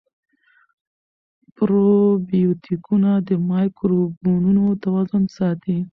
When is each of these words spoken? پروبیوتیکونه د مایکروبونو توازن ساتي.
پروبیوتیکونه 1.55 3.11
د 3.27 3.29
مایکروبونو 3.49 4.63
توازن 4.83 5.23
ساتي. 5.37 5.77